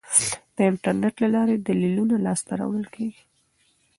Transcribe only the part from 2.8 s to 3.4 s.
کیږي.